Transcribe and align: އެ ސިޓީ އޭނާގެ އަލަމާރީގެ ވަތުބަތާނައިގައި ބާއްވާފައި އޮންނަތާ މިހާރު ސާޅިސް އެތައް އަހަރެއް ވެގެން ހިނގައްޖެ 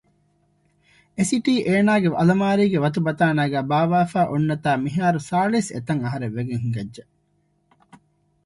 އެ 1.15 1.23
ސިޓީ 1.29 1.53
އޭނާގެ 1.67 2.09
އަލަމާރީގެ 2.19 2.79
ވަތުބަތާނައިގައި 2.83 3.67
ބާއްވާފައި 3.69 4.29
އޮންނަތާ 4.29 4.69
މިހާރު 4.85 5.19
ސާޅިސް 5.29 5.71
އެތައް 5.73 6.03
އަހަރެއް 6.05 6.35
ވެގެން 6.37 6.61
ހިނގައްޖެ 6.63 7.03